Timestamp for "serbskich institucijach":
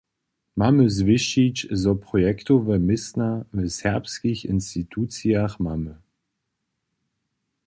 3.69-5.59